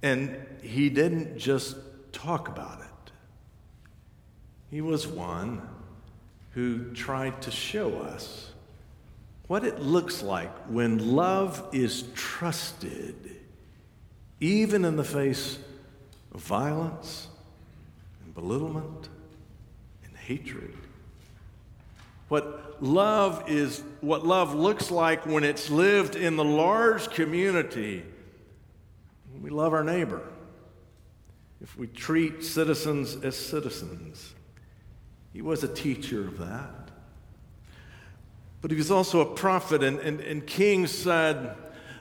And 0.03 0.37
he 0.63 0.91
didn't 0.91 1.39
just 1.39 1.77
talk 2.13 2.49
about 2.49 2.81
it. 2.81 3.13
He 4.71 4.81
was 4.81 5.07
one 5.07 5.63
who 6.53 6.93
tried 6.93 7.43
to 7.43 7.51
show 7.51 7.99
us 8.01 8.53
what 9.47 9.65
it 9.65 9.81
looks 9.81 10.23
like 10.23 10.55
when 10.67 11.15
love 11.15 11.67
is 11.73 12.05
trusted, 12.15 13.15
even 14.41 14.85
in 14.85 14.97
the 14.97 15.05
face 15.05 15.59
of 16.35 16.41
violence 16.43 17.29
and 18.25 18.35
belittlement 18.35 19.09
and 20.05 20.15
hatred. 20.17 20.77
What 22.29 22.83
love 22.83 23.45
is, 23.49 23.83
what 24.01 24.27
love 24.27 24.55
looks 24.55 24.91
like 24.91 25.27
when 25.27 25.45
it's 25.45 25.71
lived 25.71 26.15
in 26.15 26.37
the 26.37 26.45
large 26.45 27.11
community. 27.11 28.05
We 29.41 29.51
love 29.51 29.73
our 29.73 29.85
neighbor. 29.85 30.23
If 31.61 31.77
we 31.77 31.87
treat 31.87 32.45
citizens 32.45 33.17
as 33.25 33.37
citizens. 33.37 34.35
He 35.33 35.43
was 35.43 35.65
a 35.65 35.69
teacher 35.69 36.27
of 36.27 36.39
that. 36.39 36.91
But 38.61 38.71
he 38.71 38.77
was 38.77 38.91
also 38.91 39.21
a 39.21 39.35
prophet, 39.35 39.83
and, 39.83 40.01
and, 40.01 40.21
and 40.21 40.47
King 40.47 40.87
said 40.87 41.57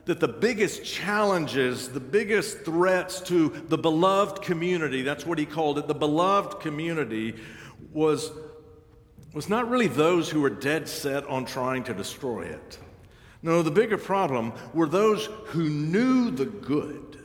that 0.06 0.20
the 0.20 0.28
biggest 0.28 0.84
challenges, 0.84 1.90
the 1.90 2.00
biggest 2.00 2.60
threats 2.62 3.22
to 3.22 3.50
the 3.68 3.78
beloved 3.78 4.42
community, 4.42 5.04
that's 5.04 5.26
what 5.26 5.38
he 5.38 5.46
called 5.46 5.78
it, 5.78 5.88
the 5.88 5.94
beloved 5.94 6.60
community, 6.60 7.36
was, 7.92 8.32
was 9.34 9.50
not 9.50 9.70
really 9.70 9.88
those 9.88 10.30
who 10.30 10.42
were 10.42 10.50
dead 10.50 10.88
set 10.88 11.26
on 11.28 11.46
trying 11.46 11.84
to 11.84 11.94
destroy 11.94 12.42
it. 12.42 12.80
No, 13.42 13.62
the 13.62 13.72
bigger 13.72 13.98
problem 13.98 14.54
were 14.74 14.88
those 14.88 15.26
who 15.46 15.70
knew 15.70 16.32
the 16.32 16.46
good, 16.46 17.20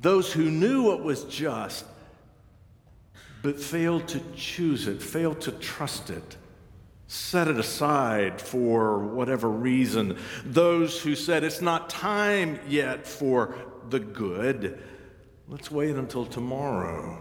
those 0.00 0.32
who 0.32 0.50
knew 0.50 0.82
what 0.82 1.02
was 1.02 1.24
just, 1.24 1.84
but 3.42 3.60
failed 3.60 4.06
to 4.08 4.20
choose 4.36 4.86
it, 4.86 5.02
failed 5.02 5.40
to 5.42 5.52
trust 5.52 6.10
it, 6.10 6.36
set 7.08 7.48
it 7.48 7.58
aside 7.58 8.40
for 8.40 9.00
whatever 9.00 9.50
reason. 9.50 10.16
Those 10.44 11.00
who 11.00 11.16
said 11.16 11.42
it's 11.42 11.60
not 11.60 11.90
time 11.90 12.60
yet 12.68 13.06
for 13.06 13.54
the 13.90 13.98
good, 13.98 14.80
let's 15.48 15.70
wait 15.70 15.96
until 15.96 16.24
tomorrow. 16.24 17.20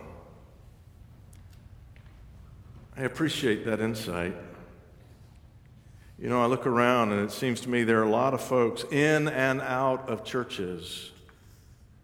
I 2.98 3.04
appreciate 3.04 3.66
that 3.66 3.80
insight. 3.80 4.36
You 6.20 6.30
know, 6.30 6.42
I 6.42 6.46
look 6.46 6.68
around 6.68 7.12
and 7.14 7.22
it 7.22 7.32
seems 7.32 7.62
to 7.62 7.70
me 7.70 7.84
there 7.84 8.00
are 8.00 8.04
a 8.04 8.10
lot 8.10 8.34
of 8.34 8.42
folks 8.42 8.84
in 8.92 9.28
and 9.28 9.62
out 9.62 10.08
of 10.10 10.24
churches 10.24 11.12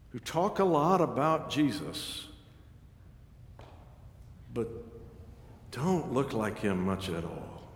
who 0.10 0.20
talk 0.20 0.60
a 0.60 0.64
lot 0.64 1.02
about 1.02 1.50
Jesus 1.50 2.28
but 4.58 4.68
don't 5.70 6.14
look 6.14 6.34
like 6.34 6.58
him 6.58 6.84
much 6.84 7.10
at 7.10 7.24
all. 7.24 7.70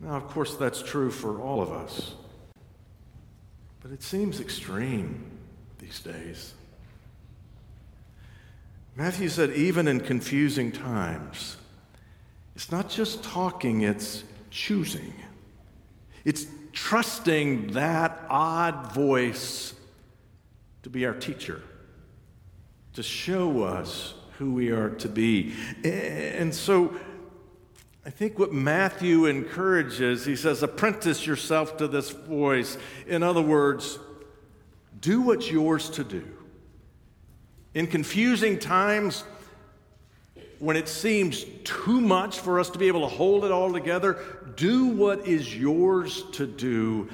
Now, 0.00 0.16
of 0.16 0.28
course, 0.28 0.54
that's 0.54 0.82
true 0.82 1.10
for 1.10 1.40
all 1.40 1.62
of 1.62 1.72
us, 1.72 2.14
but 3.80 3.90
it 3.90 4.02
seems 4.02 4.38
extreme 4.38 5.24
these 5.78 6.00
days. 6.00 6.52
Matthew 8.98 9.28
said, 9.28 9.52
even 9.52 9.86
in 9.86 10.00
confusing 10.00 10.72
times, 10.72 11.56
it's 12.56 12.72
not 12.72 12.90
just 12.90 13.22
talking, 13.22 13.82
it's 13.82 14.24
choosing. 14.50 15.14
It's 16.24 16.46
trusting 16.72 17.74
that 17.74 18.26
odd 18.28 18.92
voice 18.92 19.72
to 20.82 20.90
be 20.90 21.06
our 21.06 21.14
teacher, 21.14 21.62
to 22.94 23.04
show 23.04 23.62
us 23.62 24.14
who 24.36 24.52
we 24.52 24.70
are 24.70 24.90
to 24.90 25.08
be. 25.08 25.54
And 25.84 26.52
so 26.52 26.92
I 28.04 28.10
think 28.10 28.36
what 28.36 28.52
Matthew 28.52 29.26
encourages, 29.26 30.24
he 30.24 30.34
says, 30.34 30.64
apprentice 30.64 31.24
yourself 31.24 31.76
to 31.76 31.86
this 31.86 32.10
voice. 32.10 32.76
In 33.06 33.22
other 33.22 33.42
words, 33.42 34.00
do 35.00 35.20
what's 35.20 35.48
yours 35.48 35.88
to 35.90 36.02
do. 36.02 36.37
In 37.78 37.86
confusing 37.86 38.58
times, 38.58 39.22
when 40.58 40.74
it 40.76 40.88
seems 40.88 41.44
too 41.62 42.00
much 42.00 42.40
for 42.40 42.58
us 42.58 42.70
to 42.70 42.78
be 42.78 42.88
able 42.88 43.02
to 43.02 43.14
hold 43.14 43.44
it 43.44 43.52
all 43.52 43.72
together, 43.72 44.18
do 44.56 44.86
what 44.86 45.28
is 45.28 45.56
yours 45.56 46.24
to 46.32 46.44
do 46.44 47.08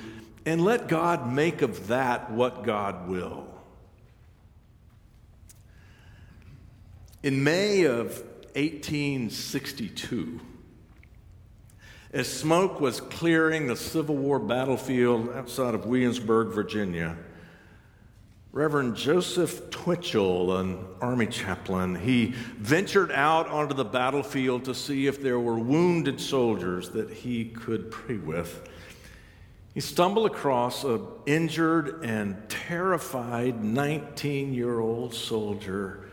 and 0.47 0.65
let 0.65 0.89
God 0.89 1.31
make 1.31 1.61
of 1.61 1.89
that 1.89 2.31
what 2.31 2.65
God 2.65 3.11
will. 3.11 3.47
In 7.23 7.45
May 7.45 7.83
of 7.83 8.23
1862, 8.55 10.41
as 12.15 12.27
smoke 12.27 12.81
was 12.81 13.03
clearing 13.03 13.67
the 13.67 13.77
Civil 13.77 14.17
War 14.17 14.39
battlefield 14.39 15.29
outside 15.29 15.75
of 15.75 15.85
Williamsburg, 15.85 16.55
Virginia, 16.55 17.19
Reverend 18.55 18.95
Joseph 18.95 19.69
Twichell, 19.71 20.61
an 20.61 20.79
Army 21.01 21.27
chaplain, 21.27 21.97
he 21.97 22.27
ventured 22.57 23.11
out 23.11 23.49
onto 23.49 23.75
the 23.75 23.85
battlefield 23.85 24.67
to 24.67 24.77
see 24.77 25.09
if 25.09 25.21
there 25.21 25.41
were 25.41 25.59
wounded 25.59 26.21
soldiers 26.21 26.91
that 26.91 27.11
he 27.11 27.47
could 27.47 27.91
pray 27.91 28.17
with. 28.17 28.69
He 29.75 29.81
stumbled 29.81 30.27
across 30.27 30.85
an 30.85 31.05
injured 31.27 32.05
and 32.05 32.49
terrified 32.49 33.65
19 33.65 34.55
year 34.55 34.79
old 34.79 35.13
soldier 35.17 36.09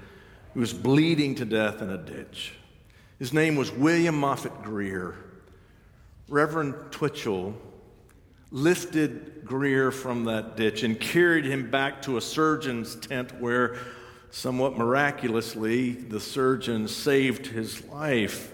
who 0.56 0.62
was 0.62 0.74
bleeding 0.74 1.36
to 1.36 1.46
death 1.46 1.80
in 1.84 1.92
a 1.92 1.98
ditch. 2.00 2.56
His 3.20 3.34
name 3.34 3.56
was 3.56 3.72
William 3.72 4.20
Moffett 4.20 4.64
Greer. 4.64 5.14
Reverend 6.28 6.74
Twichell 6.90 7.54
lifted 8.52 9.46
Greer 9.46 9.92
from 9.92 10.26
that 10.26 10.58
ditch 10.58 10.84
and 10.84 11.00
carried 11.00 11.46
him 11.46 11.72
back 11.72 12.02
to 12.04 12.18
a 12.18 12.22
surgeon's 12.22 12.96
tent 12.96 13.40
where, 13.40 13.78
somewhat 14.30 14.78
miraculously, 14.78 15.92
the 15.92 16.20
surgeon 16.20 16.88
saved 16.88 17.48
his 17.48 17.84
life. 17.88 18.52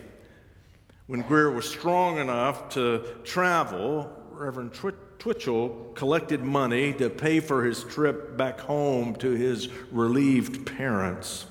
When 1.07 1.21
Greer 1.21 1.51
was 1.51 1.67
strong 1.67 2.19
enough 2.19 2.69
to 2.69 3.03
travel, 3.23 4.11
Reverend 4.31 4.73
Twichell 4.73 5.95
collected 5.95 6.43
money 6.43 6.93
to 6.93 7.09
pay 7.09 7.39
for 7.39 7.63
his 7.63 7.83
trip 7.83 8.37
back 8.37 8.59
home 8.59 9.15
to 9.15 9.31
his 9.31 9.69
relieved 9.91 10.65
parents. 10.77 11.47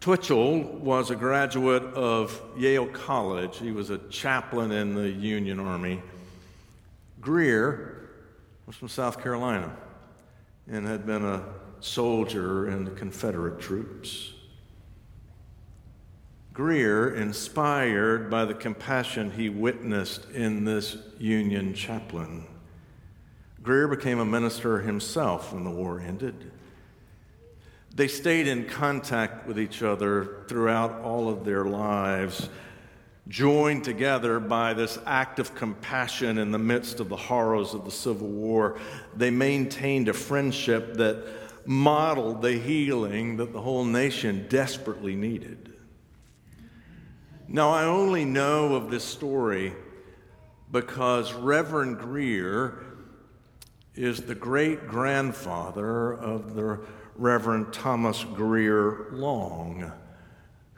Twichell 0.00 0.62
was 0.78 1.10
a 1.10 1.16
graduate 1.16 1.82
of 1.82 2.40
Yale 2.56 2.86
College. 2.86 3.58
He 3.58 3.72
was 3.72 3.90
a 3.90 3.98
chaplain 4.08 4.70
in 4.72 4.94
the 4.94 5.10
Union 5.10 5.60
Army. 5.60 6.00
Greer 7.20 8.10
was 8.66 8.76
from 8.76 8.88
South 8.88 9.22
Carolina 9.22 9.76
and 10.68 10.86
had 10.86 11.04
been 11.04 11.24
a 11.24 11.44
soldier 11.80 12.68
in 12.68 12.84
the 12.84 12.90
Confederate 12.92 13.60
troops. 13.60 14.32
Greer, 16.52 17.14
inspired 17.14 18.30
by 18.30 18.44
the 18.44 18.54
compassion 18.54 19.30
he 19.30 19.48
witnessed 19.48 20.28
in 20.30 20.64
this 20.64 20.96
Union 21.18 21.74
chaplain, 21.74 22.46
Greer 23.62 23.88
became 23.88 24.18
a 24.18 24.24
minister 24.24 24.80
himself 24.80 25.52
when 25.52 25.64
the 25.64 25.70
war 25.70 26.00
ended. 26.00 26.50
They 27.94 28.08
stayed 28.08 28.46
in 28.46 28.66
contact 28.66 29.46
with 29.46 29.58
each 29.58 29.82
other 29.82 30.44
throughout 30.48 31.00
all 31.02 31.28
of 31.28 31.44
their 31.44 31.64
lives, 31.64 32.48
joined 33.30 33.84
together 33.84 34.40
by 34.40 34.74
this 34.74 34.98
act 35.06 35.38
of 35.38 35.54
compassion 35.54 36.36
in 36.36 36.50
the 36.50 36.58
midst 36.58 36.98
of 36.98 37.08
the 37.08 37.16
horrors 37.16 37.72
of 37.72 37.84
the 37.84 37.90
Civil 37.90 38.26
War. 38.26 38.78
They 39.16 39.30
maintained 39.30 40.08
a 40.08 40.12
friendship 40.12 40.94
that 40.94 41.24
modeled 41.64 42.42
the 42.42 42.54
healing 42.54 43.36
that 43.36 43.52
the 43.52 43.60
whole 43.60 43.84
nation 43.84 44.46
desperately 44.48 45.14
needed. 45.14 45.72
Now, 47.46 47.70
I 47.70 47.84
only 47.84 48.24
know 48.24 48.74
of 48.74 48.90
this 48.90 49.04
story 49.04 49.74
because 50.72 51.32
Reverend 51.32 51.98
Greer 51.98 52.84
is 53.94 54.22
the 54.22 54.34
great 54.34 54.88
grandfather 54.88 56.14
of 56.14 56.54
the 56.54 56.80
Reverend 57.14 57.72
Thomas 57.72 58.24
Greer 58.24 59.06
Long, 59.12 59.92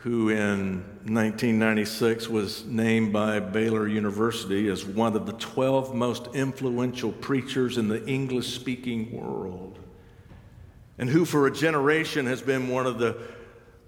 who 0.03 0.31
in 0.31 0.83
1996 1.05 2.29
was 2.29 2.65
named 2.65 3.13
by 3.13 3.39
Baylor 3.39 3.87
University 3.87 4.69
as 4.69 4.85
one 4.85 5.15
of 5.15 5.27
the 5.27 5.33
12 5.35 5.95
most 5.95 6.27
influential 6.35 7.13
preachers 7.13 7.79
in 7.79 7.87
the 7.87 8.05
English 8.07 8.53
speaking 8.53 9.13
world, 9.13 9.79
and 10.99 11.09
who 11.09 11.25
for 11.25 11.47
a 11.47 11.53
generation 11.53 12.27
has 12.27 12.43
been 12.43 12.69
one 12.69 12.85
of 12.85 12.99
the 12.99 13.17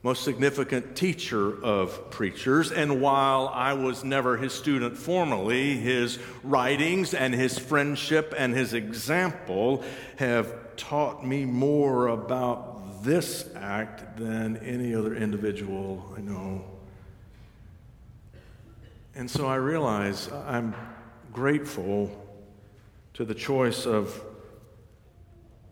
most 0.04 0.22
significant 0.22 0.94
teacher 0.94 1.60
of 1.64 2.10
preachers. 2.12 2.70
And 2.70 3.00
while 3.00 3.48
I 3.48 3.72
was 3.72 4.04
never 4.04 4.36
his 4.36 4.52
student 4.52 4.96
formally, 4.96 5.76
his 5.78 6.20
writings 6.44 7.12
and 7.12 7.34
his 7.34 7.58
friendship 7.58 8.34
and 8.38 8.54
his 8.54 8.72
example 8.72 9.82
have 10.16 10.76
taught 10.76 11.26
me 11.26 11.44
more 11.44 12.06
about 12.06 12.73
this 13.04 13.48
act 13.54 14.16
than 14.16 14.56
any 14.58 14.94
other 14.94 15.14
individual 15.14 16.12
I 16.16 16.20
know. 16.20 16.64
And 19.14 19.30
so 19.30 19.46
I 19.46 19.56
realize 19.56 20.30
I'm 20.32 20.74
grateful 21.32 22.10
to 23.12 23.24
the 23.24 23.34
choice 23.34 23.86
of 23.86 24.24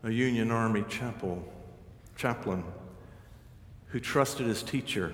a 0.03 0.11
Union 0.11 0.51
Army 0.51 0.85
chapel, 0.87 1.43
chaplain 2.15 2.63
who 3.87 3.99
trusted 3.99 4.47
his 4.47 4.63
teacher, 4.63 5.13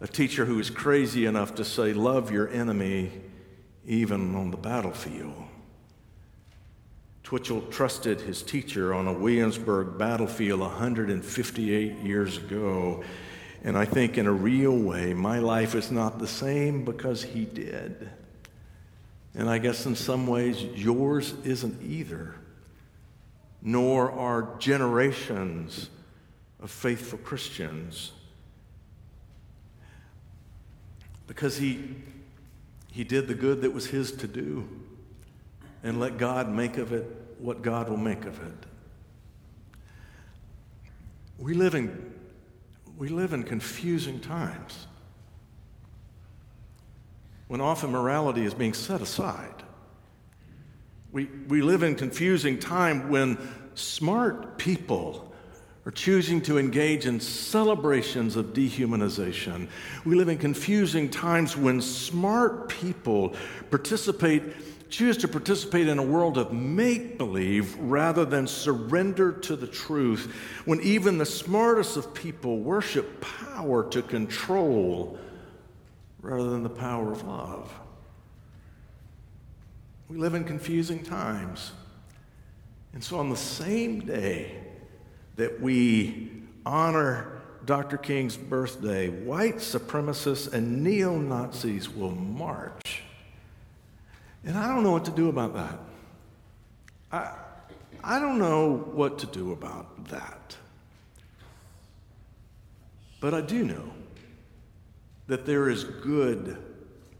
a 0.00 0.06
teacher 0.06 0.44
who 0.44 0.56
was 0.56 0.70
crazy 0.70 1.26
enough 1.26 1.54
to 1.56 1.64
say, 1.64 1.92
Love 1.92 2.30
your 2.30 2.48
enemy 2.48 3.10
even 3.86 4.34
on 4.34 4.50
the 4.50 4.56
battlefield. 4.56 5.44
Twichell 7.24 7.70
trusted 7.70 8.20
his 8.20 8.42
teacher 8.42 8.92
on 8.92 9.08
a 9.08 9.12
Williamsburg 9.12 9.96
battlefield 9.96 10.60
158 10.60 11.96
years 12.00 12.36
ago. 12.36 13.02
And 13.64 13.78
I 13.78 13.86
think 13.86 14.18
in 14.18 14.26
a 14.26 14.32
real 14.32 14.76
way, 14.76 15.14
my 15.14 15.38
life 15.38 15.74
is 15.74 15.90
not 15.90 16.18
the 16.18 16.26
same 16.26 16.84
because 16.84 17.22
he 17.22 17.46
did. 17.46 18.10
And 19.34 19.48
I 19.48 19.56
guess 19.56 19.86
in 19.86 19.96
some 19.96 20.26
ways, 20.26 20.62
yours 20.62 21.32
isn't 21.44 21.82
either, 21.82 22.34
nor 23.62 24.12
are 24.12 24.56
generations 24.58 25.88
of 26.60 26.70
faithful 26.70 27.18
Christians. 27.20 28.12
Because 31.26 31.56
he, 31.56 31.96
he 32.92 33.02
did 33.02 33.28
the 33.28 33.34
good 33.34 33.62
that 33.62 33.72
was 33.72 33.86
his 33.86 34.12
to 34.12 34.28
do 34.28 34.68
and 35.84 36.00
let 36.00 36.18
God 36.18 36.48
make 36.48 36.78
of 36.78 36.92
it 36.92 37.04
what 37.38 37.62
God 37.62 37.88
will 37.88 37.98
make 37.98 38.24
of 38.24 38.42
it. 38.42 38.66
We 41.38 41.52
live 41.54 41.74
in, 41.74 42.14
we 42.96 43.08
live 43.08 43.32
in 43.32 43.42
confusing 43.42 44.18
times 44.18 44.86
when 47.48 47.60
often 47.60 47.90
morality 47.90 48.44
is 48.44 48.54
being 48.54 48.72
set 48.72 49.02
aside. 49.02 49.62
We, 51.12 51.26
we 51.48 51.60
live 51.60 51.82
in 51.82 51.94
confusing 51.94 52.58
time 52.58 53.10
when 53.10 53.38
smart 53.74 54.58
people 54.58 55.32
are 55.86 55.92
choosing 55.92 56.40
to 56.40 56.56
engage 56.56 57.04
in 57.04 57.20
celebrations 57.20 58.36
of 58.36 58.54
dehumanization. 58.54 59.68
We 60.06 60.14
live 60.14 60.30
in 60.30 60.38
confusing 60.38 61.10
times 61.10 61.58
when 61.58 61.82
smart 61.82 62.70
people 62.70 63.34
participate 63.70 64.42
choose 64.94 65.16
to 65.16 65.26
participate 65.26 65.88
in 65.88 65.98
a 65.98 66.02
world 66.02 66.38
of 66.38 66.52
make 66.52 67.18
believe 67.18 67.74
rather 67.78 68.24
than 68.24 68.46
surrender 68.46 69.32
to 69.32 69.56
the 69.56 69.66
truth, 69.66 70.32
when 70.66 70.80
even 70.82 71.18
the 71.18 71.26
smartest 71.26 71.96
of 71.96 72.14
people 72.14 72.60
worship 72.60 73.20
power 73.20 73.88
to 73.90 74.00
control 74.02 75.18
rather 76.22 76.48
than 76.48 76.62
the 76.62 76.70
power 76.70 77.10
of 77.10 77.26
love. 77.26 77.74
We 80.08 80.16
live 80.16 80.34
in 80.34 80.44
confusing 80.44 81.02
times. 81.02 81.72
And 82.92 83.02
so, 83.02 83.18
on 83.18 83.30
the 83.30 83.36
same 83.36 84.00
day 84.00 84.54
that 85.34 85.60
we 85.60 86.30
honor 86.64 87.42
Dr. 87.64 87.96
King's 87.96 88.36
birthday, 88.36 89.08
white 89.08 89.56
supremacists 89.56 90.52
and 90.52 90.84
neo 90.84 91.16
Nazis 91.16 91.88
will 91.88 92.12
march 92.12 93.02
and 94.44 94.58
I 94.58 94.68
don't 94.68 94.82
know 94.82 94.92
what 94.92 95.04
to 95.06 95.10
do 95.10 95.28
about 95.28 95.54
that. 95.54 95.78
I, 97.10 97.32
I 98.02 98.18
don't 98.18 98.38
know 98.38 98.76
what 98.92 99.18
to 99.20 99.26
do 99.26 99.52
about 99.52 100.08
that. 100.08 100.56
But 103.20 103.32
I 103.32 103.40
do 103.40 103.64
know 103.64 103.90
that 105.28 105.46
there 105.46 105.70
is 105.70 105.84
good 105.84 106.58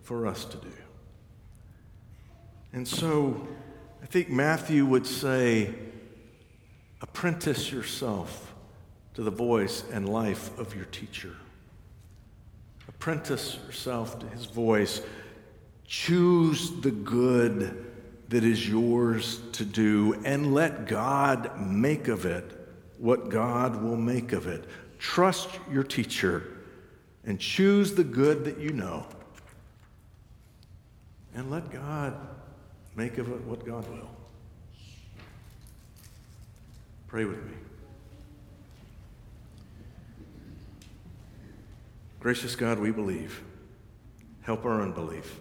for 0.03 0.27
us 0.27 0.45
to 0.45 0.59
do. 0.59 0.73
And 2.75 2.87
so 2.87 3.49
I 4.03 4.07
think 4.07 4.29
Matthew 4.29 4.85
would 4.85 5.07
say, 5.07 5.75
apprentice 7.01 7.73
yourself 7.73 8.53
to 9.15 9.23
the 9.23 9.31
voice 9.31 9.85
and 9.93 10.09
life 10.09 10.57
of 10.59 10.75
your 10.75 10.85
teacher. 10.87 11.37
Apprentice 12.89 13.57
yourself 13.67 14.19
to 14.19 14.27
his 14.27 14.45
voice 14.45 15.01
Choose 15.87 16.71
the 16.81 16.91
good 16.91 17.85
that 18.29 18.43
is 18.43 18.69
yours 18.69 19.41
to 19.53 19.65
do 19.65 20.15
and 20.25 20.55
let 20.55 20.87
God 20.87 21.61
make 21.61 22.09
of 22.09 22.25
it 22.25 22.45
what 22.99 23.29
God 23.29 23.83
will 23.83 23.97
make 23.97 24.33
of 24.33 24.47
it. 24.47 24.65
Trust 24.99 25.49
your 25.71 25.83
teacher 25.83 26.43
and 27.25 27.39
choose 27.39 27.95
the 27.95 28.05
good 28.05 28.45
that 28.45 28.59
you 28.59 28.71
know. 28.71 29.07
And 31.35 31.51
let 31.51 31.71
God 31.71 32.17
make 32.97 33.19
of 33.19 33.31
it 33.31 33.41
what 33.43 33.67
God 33.67 33.89
will. 33.89 34.11
Pray 37.09 37.25
with 37.25 37.45
me. 37.45 37.53
Gracious 42.21 42.57
God, 42.57 42.79
we 42.79 42.91
believe. 42.91 43.43
Help 44.43 44.65
our 44.65 44.81
unbelief. 44.81 45.41